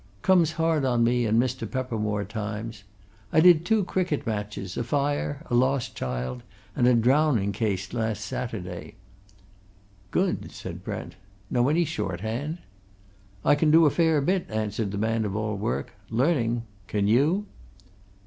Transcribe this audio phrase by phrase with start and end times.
[0.23, 1.69] Comes hard on me and Mr.
[1.69, 2.85] Peppermore, times.
[3.31, 6.41] I did two cricket matches, a fire, a lost child,
[6.75, 8.95] and a drowning case last Saturday."
[10.09, 11.17] "Good!" said Brent.
[11.51, 12.57] "Know any shorthand?"
[13.45, 15.91] "I can do a fair bit," answered the man of all work.
[16.09, 16.63] "Learning.
[16.87, 17.45] Can you?"